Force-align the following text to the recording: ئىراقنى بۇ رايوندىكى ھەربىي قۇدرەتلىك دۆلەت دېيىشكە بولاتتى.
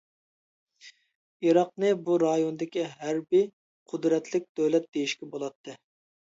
ئىراقنى 1.49 1.91
بۇ 2.07 2.15
رايوندىكى 2.23 2.85
ھەربىي 3.03 3.45
قۇدرەتلىك 3.93 4.49
دۆلەت 4.63 4.89
دېيىشكە 4.99 5.31
بولاتتى. 5.37 5.79